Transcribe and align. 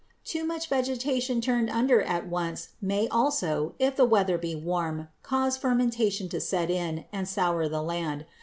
Too 0.25 0.43
much 0.43 0.67
vegetation 0.67 1.41
turned 1.41 1.69
under 1.69 2.01
at 2.01 2.27
once 2.27 2.69
may 2.81 3.07
also, 3.09 3.75
if 3.77 3.95
the 3.97 4.03
weather 4.03 4.35
be 4.39 4.55
warm, 4.55 5.09
cause 5.21 5.57
fermentation 5.57 6.27
to 6.29 6.41
set 6.41 6.71
in 6.71 7.05
and 7.13 7.27
"sour 7.29 7.69
the 7.69 7.83
land." 7.83 8.25